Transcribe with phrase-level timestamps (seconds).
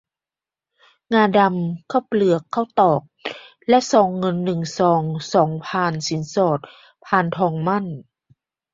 [1.13, 3.01] งาดำ ข้าวเปลือก ข้าวตอก
[3.69, 5.01] และซองเงิน หนึ่ง ซอง
[5.33, 6.59] สอง พานสินสอด
[7.05, 7.85] พานทองหมั้น